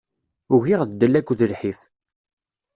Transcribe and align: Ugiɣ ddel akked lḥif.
Ugiɣ 0.53 0.81
ddel 0.85 1.13
akked 1.19 1.39
lḥif. 1.51 1.79